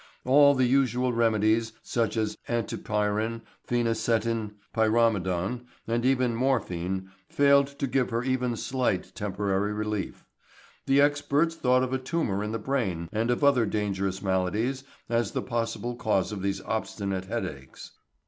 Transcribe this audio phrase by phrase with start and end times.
[0.25, 8.09] All the usual remedies, such as antipyrin, phenacetin, pyramidon, and even morphine, failed to give
[8.09, 10.25] her even slight temporary relief.
[10.87, 15.33] The experts thought of a tumor in the brain and of other dangerous maladies as
[15.33, 17.91] the possible cause of these obstinate headaches.